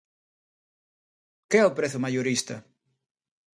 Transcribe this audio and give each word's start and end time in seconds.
Que 1.49 1.57
é 1.61 1.63
o 1.69 1.75
prezo 1.77 2.03
maiorista? 2.03 2.55